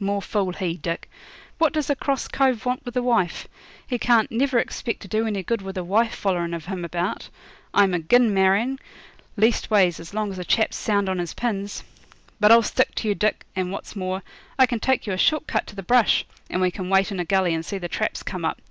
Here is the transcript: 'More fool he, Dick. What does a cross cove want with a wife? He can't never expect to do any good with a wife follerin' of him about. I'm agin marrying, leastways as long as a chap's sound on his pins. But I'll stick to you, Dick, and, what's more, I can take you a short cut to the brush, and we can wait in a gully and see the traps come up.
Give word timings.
'More 0.00 0.22
fool 0.22 0.52
he, 0.54 0.78
Dick. 0.78 1.10
What 1.58 1.74
does 1.74 1.90
a 1.90 1.94
cross 1.94 2.28
cove 2.28 2.64
want 2.64 2.86
with 2.86 2.96
a 2.96 3.02
wife? 3.02 3.46
He 3.86 3.98
can't 3.98 4.32
never 4.32 4.58
expect 4.58 5.00
to 5.02 5.06
do 5.08 5.26
any 5.26 5.42
good 5.42 5.60
with 5.60 5.76
a 5.76 5.84
wife 5.84 6.14
follerin' 6.14 6.54
of 6.54 6.64
him 6.64 6.82
about. 6.82 7.28
I'm 7.74 7.92
agin 7.92 8.32
marrying, 8.32 8.80
leastways 9.36 10.00
as 10.00 10.14
long 10.14 10.30
as 10.32 10.38
a 10.38 10.46
chap's 10.46 10.78
sound 10.78 11.10
on 11.10 11.18
his 11.18 11.34
pins. 11.34 11.84
But 12.40 12.52
I'll 12.52 12.62
stick 12.62 12.94
to 12.94 13.08
you, 13.08 13.14
Dick, 13.14 13.44
and, 13.54 13.70
what's 13.70 13.94
more, 13.94 14.22
I 14.58 14.64
can 14.64 14.80
take 14.80 15.06
you 15.06 15.12
a 15.12 15.18
short 15.18 15.46
cut 15.46 15.66
to 15.66 15.76
the 15.76 15.82
brush, 15.82 16.24
and 16.48 16.62
we 16.62 16.70
can 16.70 16.88
wait 16.88 17.12
in 17.12 17.20
a 17.20 17.26
gully 17.26 17.52
and 17.52 17.62
see 17.62 17.76
the 17.76 17.86
traps 17.86 18.22
come 18.22 18.46
up. 18.46 18.62